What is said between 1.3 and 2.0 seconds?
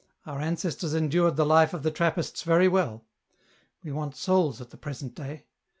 the life of the